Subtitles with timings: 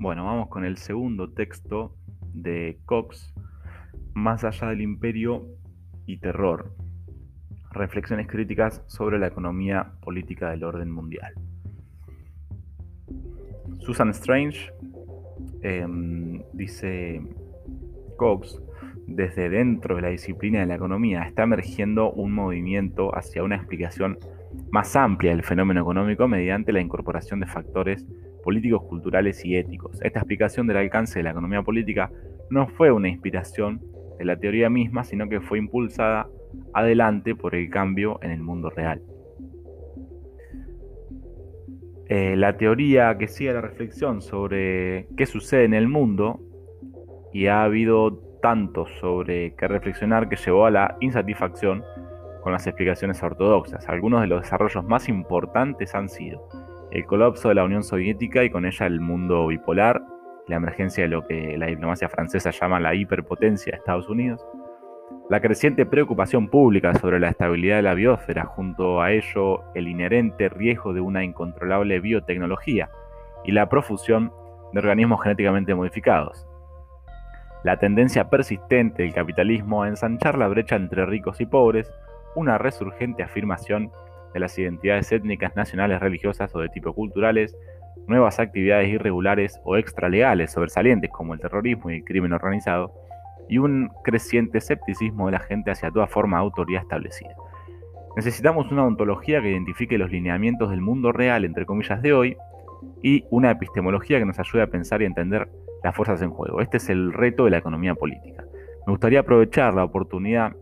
[0.00, 1.94] Bueno, vamos con el segundo texto
[2.32, 3.34] de Cox,
[4.14, 5.44] Más allá del imperio
[6.06, 6.74] y terror.
[7.70, 11.34] Reflexiones críticas sobre la economía política del orden mundial.
[13.80, 14.72] Susan Strange
[15.60, 17.20] em, dice
[18.16, 18.58] Cox,
[19.06, 24.18] desde dentro de la disciplina de la economía está emergiendo un movimiento hacia una explicación
[24.70, 28.06] más amplia del fenómeno económico mediante la incorporación de factores
[28.42, 30.00] políticos, culturales y éticos.
[30.02, 32.10] Esta explicación del alcance de la economía política
[32.50, 33.80] no fue una inspiración
[34.18, 36.28] de la teoría misma, sino que fue impulsada
[36.74, 39.02] adelante por el cambio en el mundo real.
[42.08, 46.40] Eh, la teoría que sigue la reflexión sobre qué sucede en el mundo,
[47.32, 51.84] y ha habido tanto sobre qué reflexionar que llevó a la insatisfacción
[52.42, 53.88] con las explicaciones ortodoxas.
[53.88, 56.48] Algunos de los desarrollos más importantes han sido
[56.90, 60.02] el colapso de la Unión Soviética y con ella el mundo bipolar,
[60.48, 64.44] la emergencia de lo que la diplomacia francesa llama la hiperpotencia de Estados Unidos,
[65.28, 70.48] la creciente preocupación pública sobre la estabilidad de la biosfera, junto a ello el inherente
[70.48, 72.90] riesgo de una incontrolable biotecnología
[73.44, 74.32] y la profusión
[74.72, 76.48] de organismos genéticamente modificados.
[77.62, 81.92] La tendencia persistente del capitalismo a ensanchar la brecha entre ricos y pobres,
[82.34, 83.92] una resurgente afirmación
[84.32, 87.56] de las identidades étnicas, nacionales, religiosas o de tipo culturales,
[88.06, 92.92] nuevas actividades irregulares o extralegales sobresalientes como el terrorismo y el crimen organizado,
[93.48, 97.34] y un creciente escepticismo de la gente hacia toda forma de autoridad establecida.
[98.16, 102.36] Necesitamos una ontología que identifique los lineamientos del mundo real, entre comillas, de hoy,
[103.02, 105.48] y una epistemología que nos ayude a pensar y entender
[105.82, 106.60] las fuerzas en juego.
[106.60, 108.44] Este es el reto de la economía política.
[108.86, 110.52] Me gustaría aprovechar la oportunidad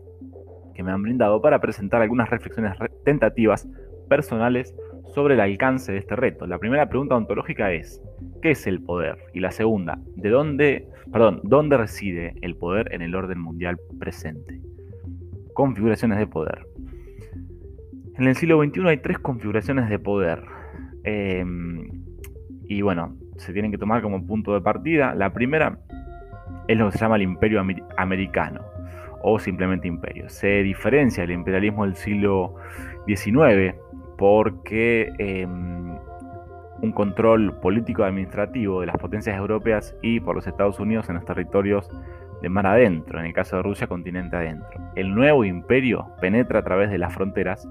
[0.79, 3.67] que me han brindado para presentar algunas reflexiones tentativas
[4.07, 4.73] personales
[5.13, 6.47] sobre el alcance de este reto.
[6.47, 8.01] La primera pregunta ontológica es,
[8.41, 9.17] ¿qué es el poder?
[9.33, 14.61] Y la segunda, ¿de dónde, perdón, dónde reside el poder en el orden mundial presente?
[15.53, 16.65] Configuraciones de poder.
[18.17, 20.41] En el siglo XXI hay tres configuraciones de poder.
[21.03, 21.89] Em,
[22.69, 25.13] y bueno, se tienen que tomar como punto de partida.
[25.13, 25.77] La primera
[26.69, 27.61] es lo que se llama el imperio
[27.97, 28.68] americano
[29.21, 30.29] o simplemente imperio.
[30.29, 32.55] Se diferencia del imperialismo del siglo
[33.07, 33.75] XIX
[34.17, 35.97] porque em,
[36.81, 41.89] un control político-administrativo de las potencias europeas y por los Estados Unidos en los territorios
[42.41, 44.69] de mar adentro, en el caso de Rusia, continente adentro.
[44.95, 47.67] El nuevo imperio penetra a través de las fronteras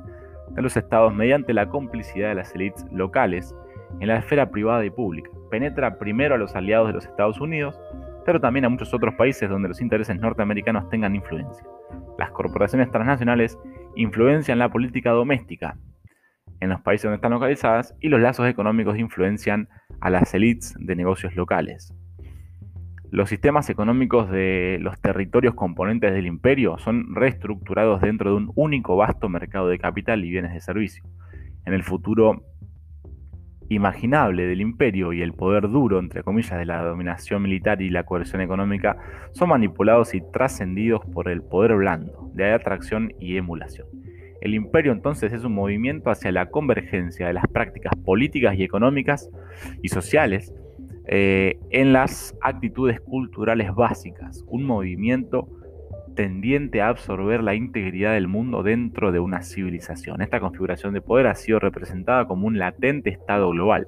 [0.51, 3.55] de los estados mediante la complicidad de las élites locales
[4.01, 5.31] en la esfera privada y pública.
[5.51, 7.81] Penetra primero a los aliados de los Estados Unidos,
[8.29, 11.65] pero también a muchos otros países donde los intereses norteamericanos tengan influencia.
[12.19, 13.59] Las corporaciones transnacionales
[13.97, 15.79] influencian la política doméstica
[16.61, 19.71] en los países donde están localizadas y los lazos económicos influencian
[20.03, 21.95] a las élites de negocios locales.
[23.11, 28.95] Los sistemas económicos de los territorios componentes del imperio son reestructurados dentro de un único
[28.95, 31.03] vasto mercado de capital y bienes de servicio.
[31.65, 32.43] En el futuro
[33.69, 38.05] imaginable del imperio y el poder duro, entre comillas, de la dominación militar y la
[38.05, 38.97] coerción económica
[39.33, 43.87] son manipulados y trascendidos por el poder blando, de atracción y emulación.
[44.41, 49.29] El imperio entonces es un movimiento hacia la convergencia de las prácticas políticas y económicas
[49.83, 50.55] y sociales
[51.07, 55.49] eh, en las actitudes culturales básicas, un movimiento
[56.19, 60.21] tendiente a absorber la integridad del mundo dentro de una civilización.
[60.21, 63.87] Esta configuración de poder ha sido representada como un latente estado global.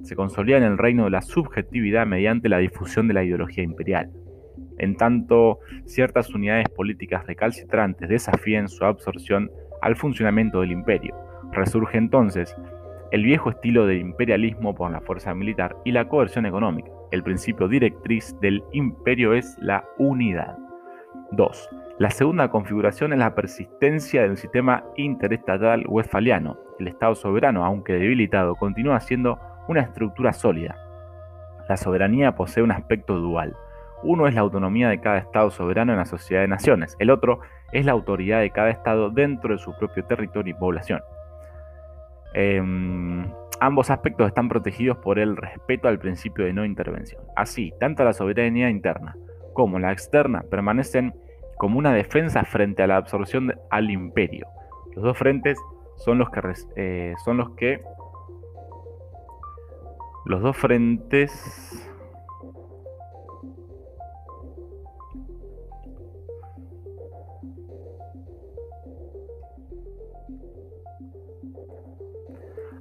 [0.00, 4.10] Se consolida en el reino de la subjetividad mediante la difusión de la ideología imperial.
[4.78, 9.50] En tanto, ciertas unidades políticas recalcitrantes desafíen su absorción
[9.82, 11.14] al funcionamiento del imperio.
[11.52, 12.56] Resurge entonces
[13.12, 16.90] el viejo estilo del imperialismo por la fuerza militar y la coerción económica.
[17.10, 20.56] El principio directriz del imperio es la unidad.
[21.32, 21.70] 2.
[21.98, 26.56] La segunda configuración es la persistencia del sistema interestatal westfaliano.
[26.78, 30.76] El Estado soberano, aunque debilitado, continúa siendo una estructura sólida.
[31.68, 33.56] La soberanía posee un aspecto dual.
[34.02, 36.96] Uno es la autonomía de cada Estado soberano en la sociedad de naciones.
[37.00, 37.40] El otro
[37.72, 41.00] es la autoridad de cada Estado dentro de su propio territorio y población.
[42.32, 43.26] Em,
[43.60, 47.22] ambos aspectos están protegidos por el respeto al principio de no intervención.
[47.34, 49.16] Así, tanto la soberanía interna
[49.58, 51.12] como la externa permanecen
[51.56, 54.46] como una defensa frente a la absorción al imperio.
[54.94, 55.58] Los dos frentes
[55.96, 56.40] son los que
[56.76, 57.82] eh, son los que
[60.26, 61.90] los dos frentes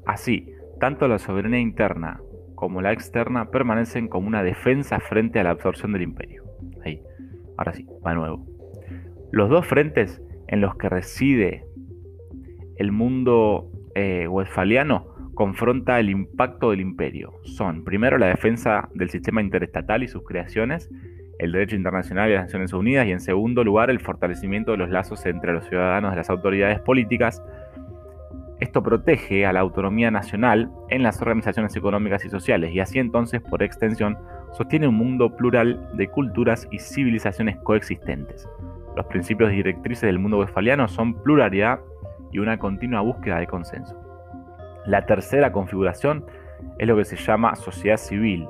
[0.05, 2.21] Así, tanto la soberanía interna
[2.53, 6.46] como la externa permanecen como una defensa frente a la absorción del imperio.
[7.57, 8.45] Ahora sí, va nuevo.
[9.31, 11.65] Los dos frentes en los que reside
[12.77, 17.33] el mundo eh, westfaliano confronta el impacto del imperio.
[17.43, 20.89] Son, primero, la defensa del sistema interestatal y sus creaciones,
[21.37, 24.89] el derecho internacional y las Naciones Unidas, y en segundo lugar, el fortalecimiento de los
[24.89, 27.43] lazos entre los ciudadanos de las autoridades políticas.
[28.59, 33.39] Esto protege a la autonomía nacional en las organizaciones económicas y sociales, y así entonces,
[33.41, 34.17] por extensión,
[34.53, 38.47] sostiene un mundo plural de culturas y civilizaciones coexistentes.
[38.95, 41.79] Los principios directrices del mundo westfaliano son pluralidad
[42.31, 43.95] y una continua búsqueda de consenso.
[44.85, 46.25] La tercera configuración
[46.79, 48.47] es lo que se llama sociedad civil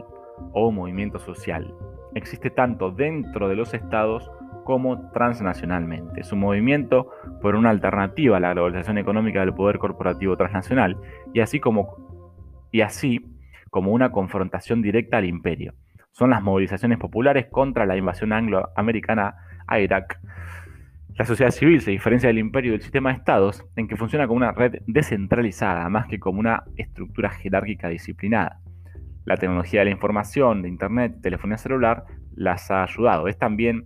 [0.53, 1.73] o movimiento social.
[2.15, 4.31] Existe tanto dentro de los estados
[4.63, 6.21] como transnacionalmente.
[6.21, 7.09] Es un movimiento
[7.41, 10.97] por una alternativa a la globalización económica del poder corporativo transnacional
[11.33, 13.25] y así como, y así
[13.69, 15.73] como una confrontación directa al imperio.
[16.17, 19.35] Son las movilizaciones populares contra la invasión angloamericana
[19.67, 20.19] a Irak.
[21.15, 24.25] La sociedad civil se diferencia del imperio y del sistema de estados en que funciona
[24.25, 28.61] como una red descentralizada más que como una estructura jerárquica disciplinada.
[29.25, 33.27] La tecnología de la información, de Internet, telefonía celular, las ha ayudado.
[33.27, 33.85] Es también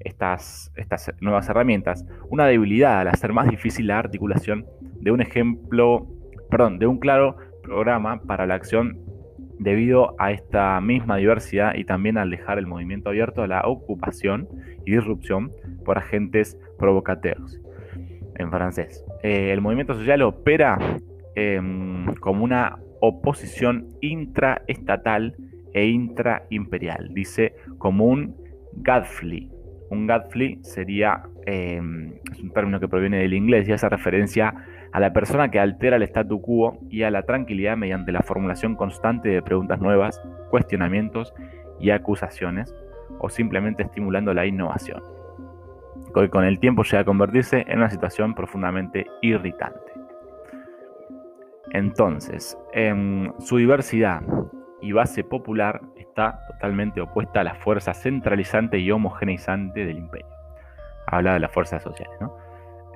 [0.00, 4.66] estas, estas nuevas herramientas una debilidad al hacer más difícil la articulación
[5.00, 6.06] de un ejemplo,
[6.50, 9.11] perdón, de un claro programa para la acción
[9.58, 14.48] debido a esta misma diversidad y también al dejar el movimiento abierto a la ocupación
[14.84, 15.52] y disrupción
[15.84, 17.60] por agentes provocateurs
[18.36, 19.04] en francés.
[19.22, 20.78] Eh, el movimiento social opera
[21.34, 25.34] em, como una oposición intraestatal
[25.72, 28.36] e intraimperial, dice como un
[28.74, 29.50] Gadfly.
[29.90, 34.54] Un Gadfly sería, em, es un término que proviene del inglés y hace referencia a
[35.00, 39.30] la persona que altera el statu quo y a la tranquilidad mediante la formulación constante
[39.30, 41.32] de preguntas nuevas, cuestionamientos
[41.80, 42.74] y acusaciones,
[43.18, 45.02] o simplemente estimulando la innovación,
[46.30, 49.80] con el tiempo llega a convertirse en una situación profundamente irritante.
[51.70, 54.22] Entonces, en su diversidad
[54.82, 60.26] y base popular está totalmente opuesta a la fuerza centralizante y homogeneizante del imperio.
[61.06, 62.36] Habla de las fuerzas sociales, ¿no?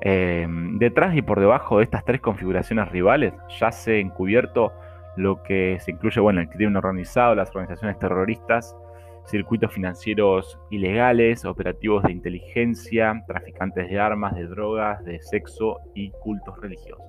[0.02, 4.72] Em, detrás y por debajo de estas tres configuraciones rivales ya se encubierto
[5.16, 8.76] lo que se incluye, bueno, el crimen organizado, las organizaciones terroristas,
[9.24, 16.60] circuitos financieros ilegales, operativos de inteligencia, traficantes de armas, de drogas, de sexo y cultos
[16.60, 17.04] religiosos.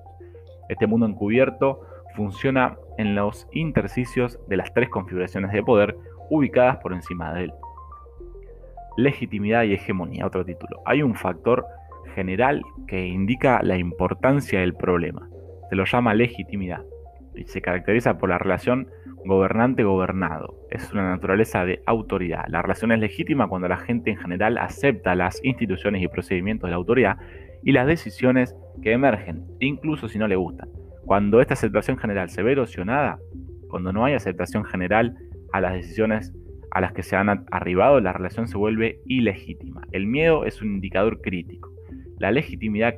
[0.68, 1.80] Este mundo encubierto
[2.16, 5.96] funciona en los intersticios de las tres configuraciones de poder
[6.30, 7.52] ubicadas por encima de él.
[8.96, 10.82] Legitimidad y hegemonía, otro título.
[10.84, 11.64] Hay un factor
[12.18, 15.28] general que indica la importancia del problema.
[15.70, 16.82] Se lo llama legitimidad
[17.36, 18.88] y se caracteriza por la relación
[19.24, 20.66] gobernante-gobernado.
[20.68, 22.44] Es una naturaleza de autoridad.
[22.48, 26.72] La relación es legítima cuando la gente en general acepta las instituciones y procedimientos de
[26.72, 27.18] la autoridad
[27.62, 30.68] y las decisiones que emergen, incluso si no le gustan.
[31.04, 33.20] Cuando esta aceptación general se ve erosionada,
[33.70, 35.14] cuando no hay aceptación general
[35.52, 36.34] a las decisiones
[36.72, 39.82] a las que se han arribado, la relación se vuelve ilegítima.
[39.92, 41.67] El miedo es un indicador crítico.
[42.18, 42.94] La legitimidad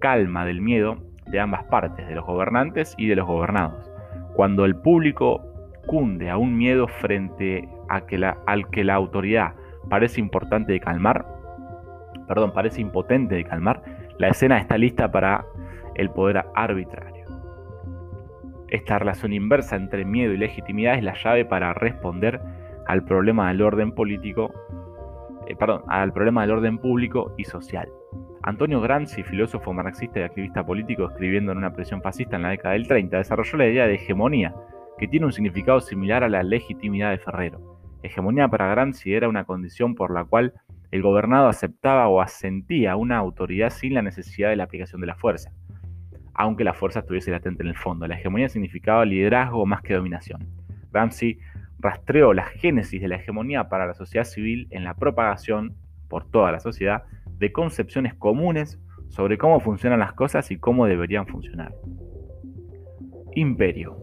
[0.00, 3.90] calma del miedo de ambas partes, de los gobernantes y de los gobernados.
[4.34, 5.42] Cuando el público
[5.86, 9.54] cunde a un miedo frente a que la, al que la autoridad
[9.88, 11.26] parece importante de calmar,
[12.28, 13.82] perdón, parece impotente de calmar,
[14.18, 15.44] la escena está lista para
[15.94, 17.26] el poder arbitrario.
[18.68, 22.40] Esta relación inversa entre miedo y legitimidad es la llave para responder
[22.86, 24.52] al problema del orden político,
[25.48, 27.88] eh, perdón, al problema del orden público y social.
[28.42, 32.72] Antonio Gramsci, filósofo marxista y activista político, escribiendo en una presión fascista en la década
[32.72, 34.54] del 30, desarrolló la idea de hegemonía,
[34.98, 37.78] que tiene un significado similar a la legitimidad de Ferrero.
[38.02, 40.54] Hegemonía para Gramsci era una condición por la cual
[40.90, 45.16] el gobernado aceptaba o asentía una autoridad sin la necesidad de la aplicación de la
[45.16, 45.52] fuerza,
[46.32, 48.06] aunque la fuerza estuviese latente en el fondo.
[48.06, 50.48] La hegemonía significaba liderazgo más que dominación.
[50.90, 51.38] Gramsci
[51.78, 55.76] rastreó la génesis de la hegemonía para la sociedad civil en la propagación
[56.08, 57.04] por toda la sociedad
[57.40, 58.78] de concepciones comunes
[59.08, 61.74] sobre cómo funcionan las cosas y cómo deberían funcionar.
[63.34, 63.96] Imperio.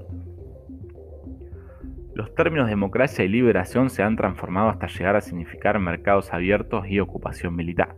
[2.15, 6.99] Los términos democracia y liberación se han transformado hasta llegar a significar mercados abiertos y
[6.99, 7.95] ocupación militar.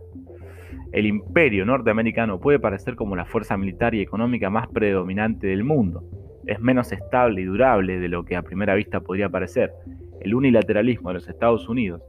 [0.92, 6.04] El imperio norteamericano puede parecer como la fuerza militar y económica más predominante del mundo.
[6.46, 9.72] Es menos estable y durable de lo que a primera vista podría parecer.
[10.20, 12.02] El unilateralismo de los Estados Unidos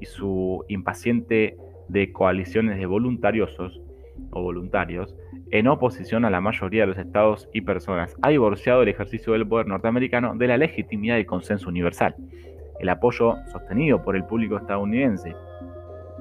[0.00, 1.56] y su impaciente
[1.88, 3.80] de coaliciones de voluntariosos
[4.30, 5.14] o voluntarios
[5.50, 9.46] en oposición a la mayoría de los estados y personas, ha divorciado el ejercicio del
[9.46, 12.16] poder norteamericano de la legitimidad y consenso universal.
[12.80, 15.34] El apoyo sostenido por el público estadounidense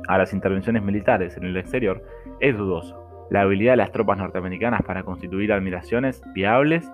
[0.07, 2.03] a las intervenciones militares en el exterior
[2.39, 3.01] es dudoso.
[3.31, 6.89] La habilidad de las tropas norteamericanas para constituir admiraciones viables,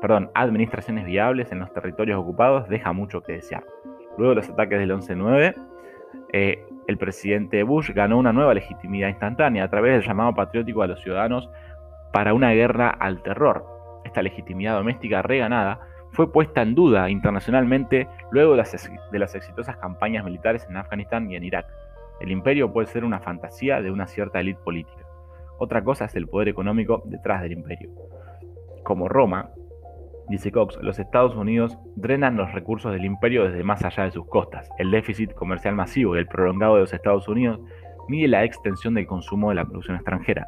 [0.00, 3.64] perdón, administraciones viables en los territorios ocupados deja mucho que desear.
[4.18, 5.54] Luego de los ataques del 11-9,
[6.32, 10.86] eh, el presidente Bush ganó una nueva legitimidad instantánea a través del llamado patriótico a
[10.86, 11.48] los ciudadanos
[12.12, 13.64] para una guerra al terror.
[14.04, 15.80] Esta legitimidad doméstica reganada
[16.12, 21.30] fue puesta en duda internacionalmente luego de las, de las exitosas campañas militares en Afganistán
[21.30, 21.66] y en Irak.
[22.20, 25.06] El imperio puede ser una fantasía de una cierta élite política.
[25.58, 27.90] Otra cosa es el poder económico detrás del imperio.
[28.82, 29.50] Como Roma,
[30.30, 34.26] dice Cox, los Estados Unidos drenan los recursos del imperio desde más allá de sus
[34.26, 34.70] costas.
[34.78, 37.60] El déficit comercial masivo y el prolongado de los Estados Unidos
[38.08, 40.46] mide la extensión del consumo de la producción extranjera.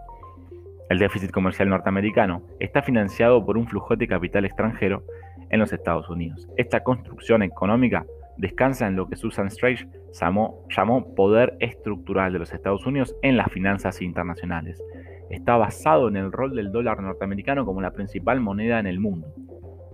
[0.89, 5.03] El déficit comercial norteamericano está financiado por un flujo de capital extranjero
[5.51, 6.49] en los Estados Unidos.
[6.57, 12.53] Esta construcción económica descansa en lo que Susan Strange llamó, llamó poder estructural de los
[12.53, 14.81] Estados Unidos en las finanzas internacionales.
[15.29, 19.35] Está basado en el rol del dólar norteamericano como la principal moneda en el mundo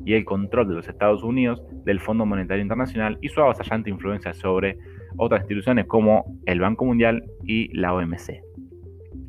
[0.04, 4.32] y el control de los Estados Unidos del Fondo Monetario Internacional y su avasallante influencia
[4.34, 4.78] sobre
[5.16, 8.42] otras instituciones como el Banco Mundial y la OMC.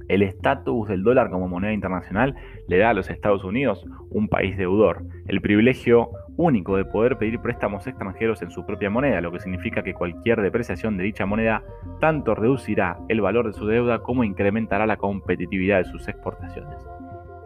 [0.10, 2.36] El estatus del dólar como moneda internacional
[2.68, 7.40] le da a los Estados Unidos, un país deudor, el privilegio único de poder pedir
[7.40, 11.64] préstamos extranjeros en su propia moneda, lo que significa que cualquier depreciación de dicha moneda
[12.00, 16.80] tanto reducirá el valor de su deuda como incrementará la competitividad de sus exportaciones.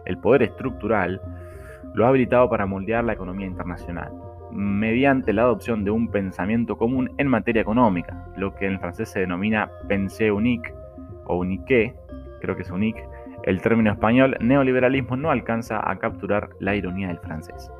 [0.06, 1.20] El poder estructural
[1.94, 4.12] lo ha habilitado para moldear la economía internacional,
[4.52, 9.20] mediante la adopción de un pensamiento común en materia económica, lo que en francés se
[9.20, 10.74] denomina pensée unique
[11.26, 11.94] o unique,
[12.40, 13.02] creo que es unique,
[13.44, 17.70] el término español neoliberalismo no alcanza a capturar la ironía del francés.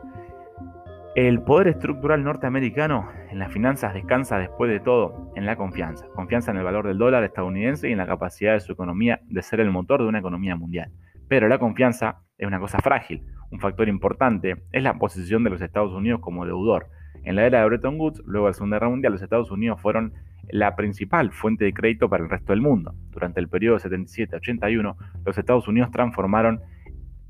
[1.14, 6.06] El poder estructural norteamericano en las finanzas descansa después de todo en la confianza.
[6.12, 9.42] Confianza en el valor del dólar estadounidense y en la capacidad de su economía de
[9.42, 10.90] ser el motor de una economía mundial.
[11.28, 15.62] Pero la confianza es una cosa frágil, un factor importante es la posición de los
[15.62, 16.88] Estados Unidos como deudor.
[17.22, 19.80] En la era de Bretton Woods, luego de la Segunda Guerra Mundial, los Estados Unidos
[19.80, 20.12] fueron
[20.50, 22.94] la principal fuente de crédito para el resto del mundo.
[23.10, 25.90] Durante el periodo 77-81, los Estados Unidos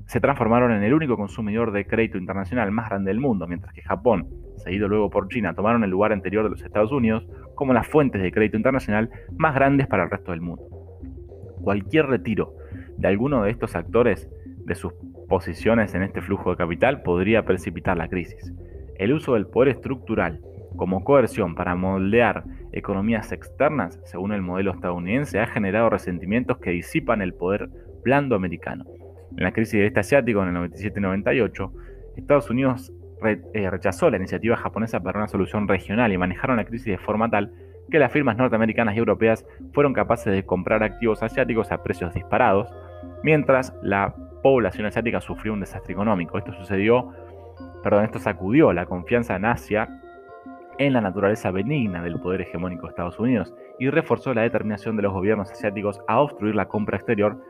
[0.07, 3.83] se transformaron en el único consumidor de crédito internacional más grande del mundo, mientras que
[3.83, 7.87] Japón, seguido luego por China, tomaron el lugar anterior de los Estados Unidos como las
[7.87, 10.63] fuentes de crédito internacional más grandes para el resto del mundo.
[11.61, 12.55] Cualquier retiro
[12.97, 14.29] de alguno de estos actores
[14.65, 14.93] de sus
[15.27, 18.53] posiciones en este flujo de capital podría precipitar la crisis.
[18.97, 20.41] El uso del poder estructural
[20.75, 27.21] como coerción para moldear economías externas, según el modelo estadounidense, ha generado resentimientos que disipan
[27.21, 27.69] el poder
[28.03, 28.85] blando americano.
[29.37, 31.71] En la crisis del este asiático en el 97-98,
[32.17, 32.93] Estados Unidos
[33.53, 37.29] eh, rechazó la iniciativa japonesa para una solución regional y manejaron la crisis de forma
[37.29, 37.51] tal
[37.89, 42.73] que las firmas norteamericanas y europeas fueron capaces de comprar activos asiáticos a precios disparados,
[43.23, 46.37] mientras la población asiática sufrió un desastre económico.
[46.37, 47.11] Esto sucedió,
[47.83, 50.01] perdón, esto sacudió la confianza en Asia
[50.77, 55.03] en la naturaleza benigna del poder hegemónico de Estados Unidos y reforzó la determinación de
[55.03, 57.41] los gobiernos asiáticos a obstruir la compra exterior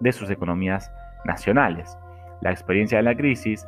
[0.00, 0.92] de sus economías
[1.24, 1.96] nacionales.
[2.40, 3.66] La experiencia de la crisis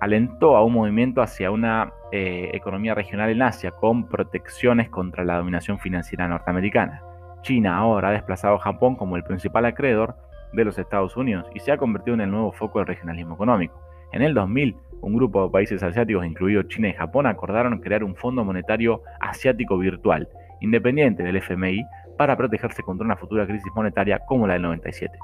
[0.00, 5.38] alentó a un movimiento hacia una eh, economía regional en Asia con protecciones contra la
[5.38, 7.02] dominación financiera norteamericana.
[7.42, 10.16] China ahora ha desplazado a Japón como el principal acreedor
[10.52, 13.80] de los Estados Unidos y se ha convertido en el nuevo foco del regionalismo económico.
[14.12, 18.16] En el 2000, un grupo de países asiáticos, incluido China y Japón, acordaron crear un
[18.16, 20.28] Fondo Monetario Asiático Virtual,
[20.60, 21.84] independiente del FMI,
[22.16, 25.18] para protegerse contra una futura crisis monetaria como la del 97.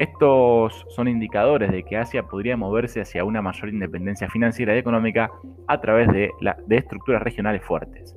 [0.00, 5.30] Estos son indicadores de que Asia podría moverse hacia una mayor independencia financiera y económica
[5.68, 6.30] a través de,
[6.70, 8.16] estructuras regionales fuertes.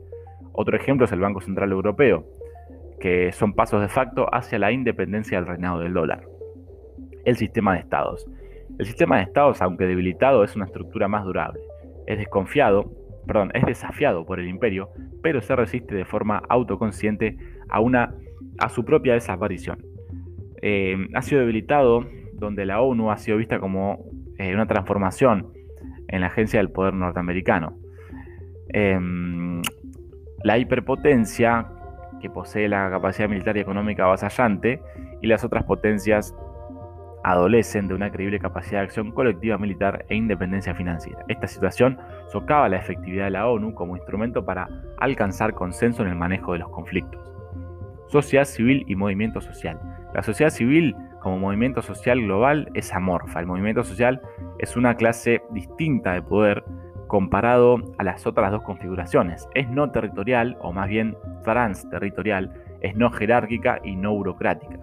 [0.53, 2.25] Otro ejemplo es el Banco Central Europeo,
[3.01, 6.25] que son pasos de facto hacia la independencia del reinado del dólar.
[7.25, 8.31] El sistema de estados.
[8.79, 11.59] El sistema de estados, aunque debilitado, es una estructura más durable.
[12.07, 12.93] Es desconfiado,
[13.27, 14.87] perdón, es desafiado por el imperio,
[15.21, 17.35] pero se resiste de forma autoconsciente
[17.67, 19.92] a su propia desaparición.
[20.65, 22.05] Eh, ha sido debilitado
[22.35, 24.05] donde la ONU ha sido vista como
[24.37, 25.51] eh, una transformación
[26.07, 27.77] en la agencia del poder norteamericano.
[28.69, 29.61] Em,
[30.41, 31.67] la hiperpotencia
[32.21, 34.81] que posee la capacidad militar y económica avasallante,
[35.21, 36.33] y las otras potencias
[37.25, 41.25] adolecen de una creíble capacidad de acción colectiva militar e independencia financiera.
[41.27, 46.15] Esta situación socava la efectividad de la ONU como instrumento para alcanzar consenso en el
[46.15, 47.21] manejo de los conflictos.
[48.07, 49.79] sociedad civil y movimiento social.
[50.13, 53.39] La sociedad civil como movimiento social global es amorfa.
[53.39, 54.21] El movimiento social
[54.59, 56.63] es una clase distinta de poder
[57.07, 59.47] comparado a las otras dos configuraciones.
[59.55, 64.79] Es no territorial o más bien transterritorial, es no jerárquica y no burocrática.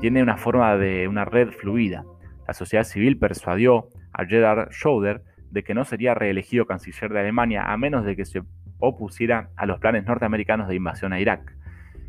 [0.00, 2.04] Tiene una forma de una red fluida.
[2.46, 7.72] La sociedad civil persuadió a Gerhard Schroeder de que no sería reelegido canciller de Alemania
[7.72, 8.42] a menos de que se
[8.80, 11.56] opusiera a los planes norteamericanos de invasión a Irak.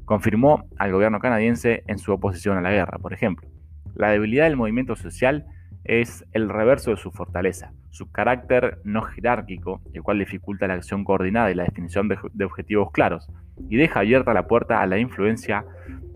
[0.05, 3.49] Confirmó al gobierno canadiense en su oposición a la guerra, por ejemplo.
[3.95, 5.45] La debilidad del movimiento social
[5.85, 11.03] es el reverso de su fortaleza, su carácter no jerárquico, el cual dificulta la acción
[11.03, 13.29] coordinada y la definición de, objetivos claros,
[13.69, 15.63] y deja abierta la puerta a la influencia,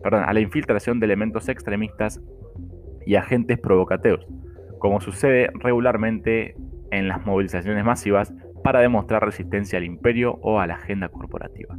[0.03, 2.19] perdón, a la infiltración de elementos extremistas
[3.05, 4.25] y agentes provocateos,
[4.79, 6.55] como sucede regularmente
[6.91, 11.77] en las movilizaciones masivas para demostrar resistencia al imperio o a la agenda corporativa.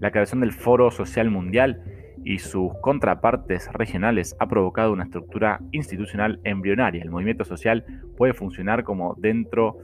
[0.00, 1.82] La creación del Foro Social Mundial
[2.24, 7.02] y sus contrapartes regionales ha provocado una estructura institucional embrionaria.
[7.02, 7.84] El movimiento social
[8.16, 9.78] puede funcionar como dentro,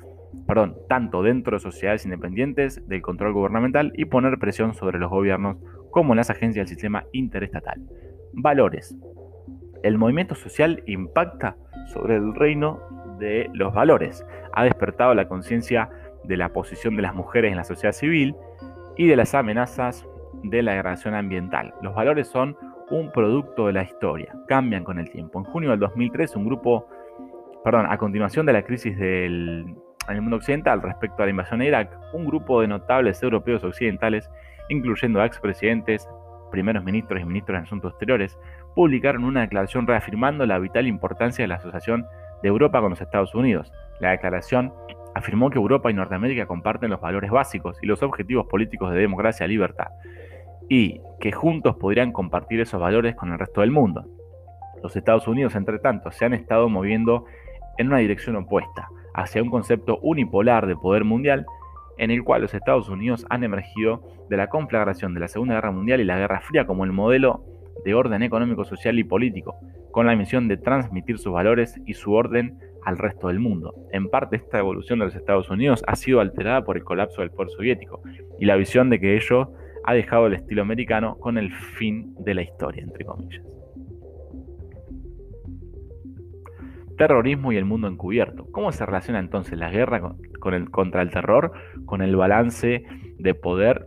[0.47, 5.56] perdón, tanto dentro de sociedades independientes del control gubernamental y poner presión sobre los gobiernos
[5.90, 7.80] como en las agencias del sistema interestatal.
[8.33, 8.97] Valores.
[9.83, 11.56] El movimiento social impacta
[11.87, 12.80] sobre el reino
[13.18, 14.25] de los valores.
[14.52, 15.90] Ha despertado la conciencia
[16.25, 18.35] de la posición de las mujeres en la sociedad civil
[18.97, 20.07] y de las amenazas
[20.43, 21.75] de la degradación ambiental.
[21.83, 22.57] Los valores son
[22.91, 25.39] un producto de la historia, cambian con el tiempo.
[25.39, 26.87] En junio del 2003, un grupo,
[27.65, 29.75] perdón, a continuación de la crisis del
[30.09, 33.65] en el mundo occidental respecto a la invasión de Irak, un grupo de notables europeos
[33.65, 34.31] occidentales,
[34.69, 36.09] incluyendo a expresidentes,
[36.51, 38.39] primeros ministros y ministros de Asuntos Exteriores,
[38.75, 42.07] publicaron una declaración reafirmando la vital importancia de la asociación
[42.43, 43.73] de Europa con los Estados Unidos.
[43.99, 44.73] La declaración
[45.14, 49.47] afirmó que Europa y Norteamérica comparten los valores básicos y los objetivos políticos de democracia
[49.47, 49.88] y libertad,
[50.68, 54.04] y que juntos podrían compartir esos valores con el resto del mundo.
[54.83, 57.25] Los Estados Unidos, entre tanto, se han estado moviendo
[57.78, 61.47] en una dirección opuesta, hacia un concepto unipolar de poder mundial,
[61.97, 65.71] en el cual los Estados Unidos han emergido de la conflagración de la Segunda Guerra
[65.71, 67.45] Mundial y la Guerra Fría como el modelo
[67.84, 69.56] de orden económico, social y político,
[69.91, 73.75] con la misión de transmitir sus valores y su orden al resto del mundo.
[73.92, 77.30] En parte esta evolución de los Estados Unidos ha sido alterada por el colapso del
[77.30, 78.02] poder soviético
[78.38, 79.52] y la visión de que ello
[79.84, 83.44] ha dejado el estilo americano con el fin de la historia, entre comillas.
[86.97, 88.47] Terrorismo y el mundo encubierto.
[88.52, 90.14] ¿Cómo se relaciona entonces la guerra
[90.52, 91.52] el, contra el terror
[91.86, 92.84] con el balance
[93.18, 93.86] de poder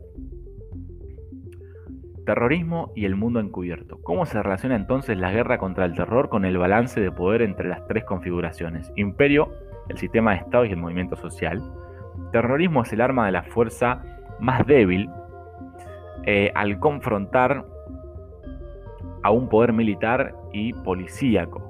[2.28, 4.02] Terrorismo y el mundo encubierto.
[4.04, 7.70] ¿Cómo se relaciona entonces la guerra contra el terror con el balance de poder entre
[7.70, 8.92] las tres configuraciones?
[8.98, 9.54] Imperio,
[9.88, 11.64] el sistema de Estado y el movimiento social.
[12.34, 14.04] Terrorismo es el arma de la fuerza
[14.42, 15.10] más débil
[16.26, 17.66] eh, al confrontar
[19.24, 21.67] a un poder militar y policíaco.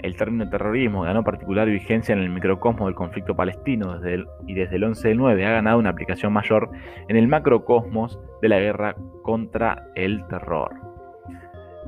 [0.00, 3.98] El término terrorismo ganó particular vigencia en el microcosmo del conflicto palestino
[4.46, 6.70] y desde el 11 del 9 ha ganado una aplicación mayor
[7.08, 10.74] en el macrocosmos de la guerra contra el terror.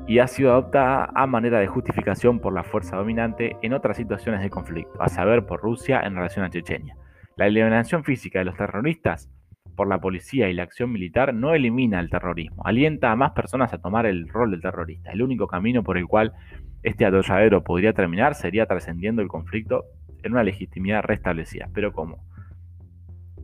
[0.07, 4.41] Y ha sido adoptada a manera de justificación por la fuerza dominante en otras situaciones
[4.41, 6.97] de conflicto, a saber por Rusia en relación a Chechenia.
[7.37, 9.31] La eliminación física de los terroristas
[9.77, 13.73] por la policía y la acción militar no elimina el terrorismo, alienta a más personas
[13.73, 15.13] a tomar el rol del terrorista.
[15.13, 16.33] El único camino por el cual
[16.83, 19.85] este atolladero podría terminar sería trascendiendo el conflicto
[20.23, 21.69] en una legitimidad restablecida.
[21.73, 22.25] Pero ¿cómo?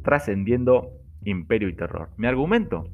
[0.02, 0.90] Trascendiendo
[1.24, 2.10] imperio y terror.
[2.16, 2.88] Mi argumento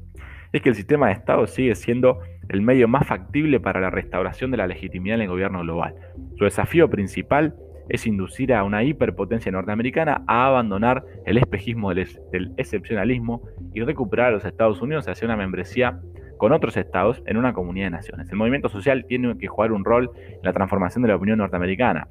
[0.51, 4.51] es que el sistema de Estado sigue siendo el medio más factible para la restauración
[4.51, 5.95] de la legitimidad en el gobierno global.
[6.37, 7.55] Su desafío principal
[7.89, 13.41] es inducir a una hiperpotencia norteamericana a abandonar el espejismo del, excepcionalismo
[13.73, 15.99] y recuperar a los Estados Unidos hacia una membresía
[16.41, 18.31] con otros estados en una comunidad de naciones.
[18.31, 22.07] El movimiento social tiene que jugar un rol en la transformación de la opinión norteamericana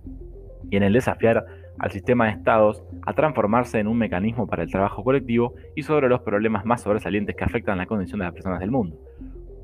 [0.70, 1.44] y en el desafiar
[1.80, 6.08] al sistema de estados a transformarse en un mecanismo para el trabajo colectivo y sobre
[6.08, 9.00] los problemas más sobresalientes que afectan la condición de las personas del mundo.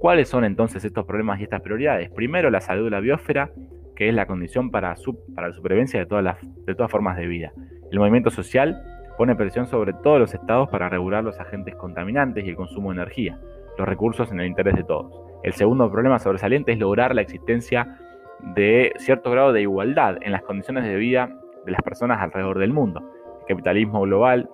[0.01, 2.11] ¿Cuáles son entonces estos problemas y estas prioridades?
[2.11, 3.53] Primero, la salud de la biosfera,
[3.95, 4.97] que es la condición para,
[5.37, 7.53] la supervivencia de todas, las, de todas formas de vida.
[7.93, 8.83] El movimiento social
[9.17, 13.03] pone presión sobre todos los estados para regular los agentes contaminantes y el consumo de
[13.03, 13.39] energía
[13.77, 15.12] los recursos en el interés de todos.
[15.43, 17.99] El segundo problema sobresaliente es lograr la existencia
[18.41, 21.31] de cierto grado de igualdad en las condiciones de vida
[21.65, 23.03] de las personas alrededor del mundo.
[23.41, 24.49] El capitalismo global,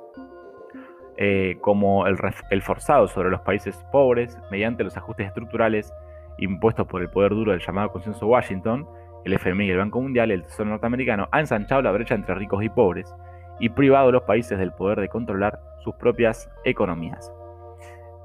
[1.16, 5.92] eh, como el, forzado sobre los países pobres mediante los ajustes estructurales
[6.38, 8.86] impuestos por el poder duro del llamado consenso Washington,
[9.24, 12.34] el FMI y el Banco Mundial y el Tesoro norteamericano ha ensanchado la brecha entre
[12.34, 13.14] ricos y pobres
[13.60, 17.32] y privado a los países del poder de controlar sus propias economías.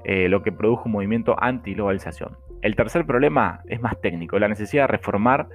[0.04, 2.36] Eh, lo que produjo un movimiento anti-globalización.
[2.62, 5.48] El tercer problema es más técnico, la necesidad de reformar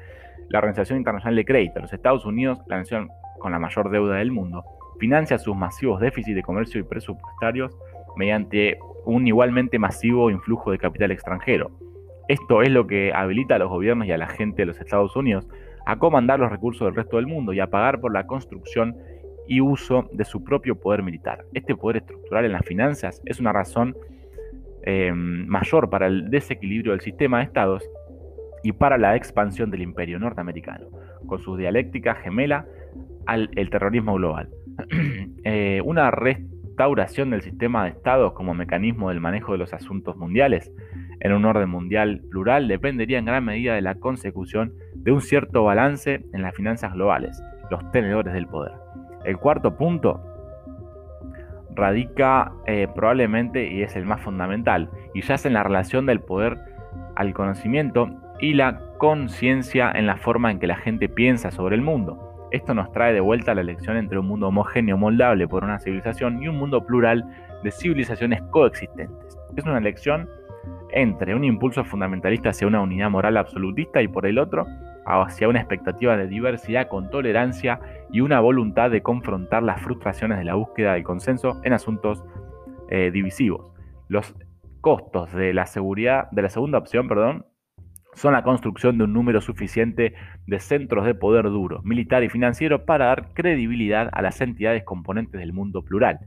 [0.49, 1.79] la Organización Internacional de Crédito.
[1.79, 4.63] Los Estados Unidos, la nación con la mayor deuda del mundo,
[4.99, 7.75] financia sus masivos déficits de comercio y presupuestarios
[8.15, 11.71] mediante un igualmente masivo influjo de capital extranjero.
[12.27, 15.15] Esto es lo que habilita a los gobiernos y a la gente de los Estados
[15.15, 15.47] Unidos
[15.85, 18.95] a comandar los recursos del resto del mundo y a pagar por la construcción
[19.47, 21.43] y uso de su propio poder militar.
[21.53, 23.95] Este poder estructural en las finanzas es una razón
[24.85, 27.83] eh, mayor para el desequilibrio del sistema de estados
[28.63, 30.87] y para la expansión del imperio norteamericano,
[31.27, 32.65] con su dialéctica gemela
[33.25, 34.49] al terrorismo global.
[35.45, 40.71] Eh, una restauración del sistema de estados como mecanismo del manejo de los asuntos mundiales
[41.23, 45.63] en un orden mundial plural dependería en gran medida de la consecución de un cierto
[45.63, 47.41] balance en las finanzas globales,
[47.71, 48.73] los tenedores del poder.
[49.23, 50.21] El cuarto punto
[51.75, 56.57] radica eh, probablemente, y es el más fundamental, y yace en la relación del poder
[57.15, 58.09] al conocimiento
[58.39, 62.47] y la conciencia en la forma en que la gente piensa sobre el mundo.
[62.51, 66.41] Esto nos trae de vuelta la elección entre un mundo homogéneo moldable por una civilización
[66.43, 67.25] y un mundo plural
[67.63, 69.37] de civilizaciones coexistentes.
[69.55, 70.29] Es una elección
[70.91, 74.67] entre un impulso fundamentalista hacia una unidad moral absolutista y por el otro
[75.05, 77.79] hacia una expectativa de diversidad con tolerancia
[78.11, 82.23] y una voluntad de confrontar las frustraciones de la búsqueda del consenso en asuntos
[82.89, 83.71] eh, divisivos.
[84.07, 84.35] Los
[84.81, 87.45] costos de la seguridad de la segunda opción, perdón,
[88.15, 90.13] son la construcción de un número suficiente
[90.45, 95.39] de centros de poder duro, militar y financiero para dar credibilidad a las entidades componentes
[95.39, 96.19] del mundo plural.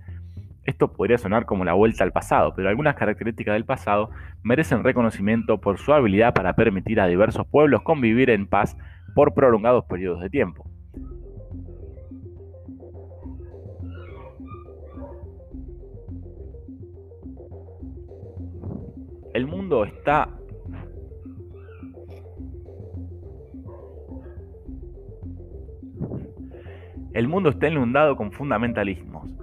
[0.66, 4.10] Esto podría sonar como la vuelta al pasado, pero algunas características del pasado
[4.42, 8.76] merecen reconocimiento por su habilidad para permitir a diversos pueblos convivir en paz
[9.14, 10.68] por prolongados periodos de tiempo.
[19.32, 20.30] El mundo está
[27.16, 29.35] El mundo está inundado con fundamentalismos,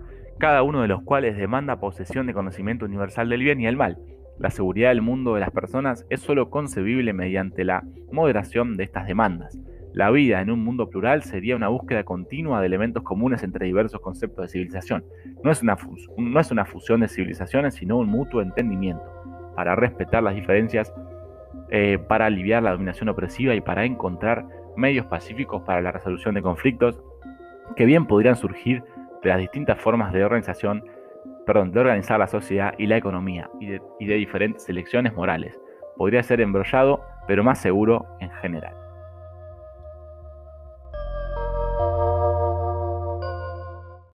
[0.44, 3.98] cada uno de los cuales demanda posesión de conocimiento universal del bien y el mal.
[4.40, 9.08] La seguridad del mundo de las personas es sólo concebible mediante la moderación de estas
[9.08, 9.58] demandas.
[9.94, 14.02] La vida en un mundo plural sería una búsqueda continua de elementos comunes entre diversos
[14.02, 15.06] conceptos de civilización.
[15.46, 15.78] No es una,
[16.18, 19.06] no es una fusión de civilizaciones, sino un mutuo entendimiento,
[19.56, 20.94] para respetar las diferencias,
[21.70, 26.42] eh, para aliviar la dominación opresiva y para encontrar medios pacíficos para la resolución de
[26.42, 27.02] conflictos
[27.78, 28.84] que bien podrían surgir
[29.24, 30.84] de las distintas formas de organización,
[31.46, 33.82] perdón, de organizar la sociedad y la economía y de,
[34.16, 35.60] diferentes elecciones morales.
[35.98, 38.83] Podría ser embrollado, pero más seguro en general.